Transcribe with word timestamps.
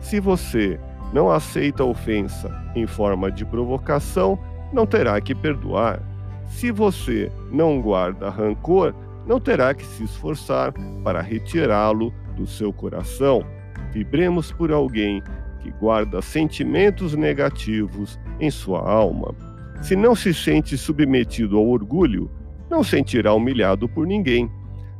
Se 0.00 0.20
você 0.20 0.78
não 1.12 1.30
aceita 1.30 1.82
a 1.82 1.86
ofensa 1.86 2.50
em 2.74 2.86
forma 2.86 3.30
de 3.30 3.44
provocação, 3.44 4.38
não 4.72 4.86
terá 4.86 5.20
que 5.20 5.34
perdoar. 5.34 6.02
Se 6.46 6.70
você 6.70 7.30
não 7.50 7.80
guarda 7.80 8.30
rancor, 8.30 8.94
não 9.26 9.40
terá 9.40 9.74
que 9.74 9.84
se 9.84 10.04
esforçar 10.04 10.72
para 11.02 11.20
retirá-lo 11.20 12.12
do 12.36 12.46
seu 12.46 12.72
coração. 12.72 13.44
Vibremos 13.92 14.52
por 14.52 14.70
alguém 14.70 15.22
que 15.60 15.70
guarda 15.72 16.22
sentimentos 16.22 17.14
negativos 17.14 18.18
em 18.38 18.50
sua 18.50 18.88
alma. 18.88 19.34
Se 19.82 19.96
não 19.96 20.14
se 20.14 20.32
sente 20.32 20.78
submetido 20.78 21.56
ao 21.56 21.66
orgulho, 21.66 22.30
não 22.70 22.84
sentirá 22.84 23.34
humilhado 23.34 23.88
por 23.88 24.06
ninguém. 24.06 24.50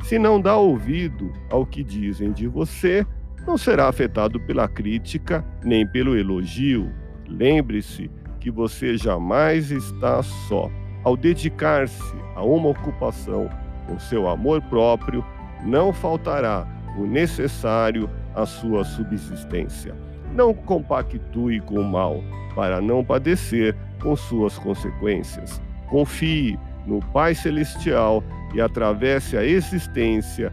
Se 0.03 0.19
não 0.19 0.41
dá 0.41 0.57
ouvido 0.57 1.33
ao 1.51 1.65
que 1.65 1.83
dizem 1.83 2.33
de 2.33 2.47
você, 2.47 3.07
não 3.47 3.57
será 3.57 3.89
afetado 3.89 4.41
pela 4.41 4.67
crítica 4.67 5.45
nem 5.63 5.87
pelo 5.87 6.17
elogio. 6.17 6.93
Lembre-se 7.29 8.11
que 8.41 8.51
você 8.51 8.97
jamais 8.97 9.71
está 9.71 10.23
só. 10.23 10.71
Ao 11.05 11.17
dedicar-se 11.17 12.15
a 12.35 12.43
uma 12.43 12.71
ocupação 12.71 13.49
com 13.87 13.99
seu 13.99 14.29
amor 14.29 14.61
próprio, 14.63 15.25
não 15.65 15.93
faltará 15.93 16.67
o 16.99 17.07
necessário 17.07 18.11
à 18.35 18.45
sua 18.45 18.85
subsistência. 18.85 19.95
Não 20.35 20.53
compactue 20.53 21.61
com 21.61 21.81
o 21.81 21.85
mal 21.85 22.23
para 22.55 22.81
não 22.81 23.05
padecer 23.05 23.77
com 24.03 24.17
suas 24.17 24.59
consequências. 24.59 25.63
Confie 25.89 26.59
no 26.85 27.01
Pai 27.13 27.35
Celestial 27.35 28.23
e 28.55 28.61
atravesse 28.61 29.37
a 29.37 29.45
existência 29.45 30.53